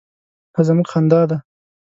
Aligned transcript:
_دا 0.53 0.61
زموږ 0.67 0.87
خندا 0.91 1.21
ده. 1.29 1.37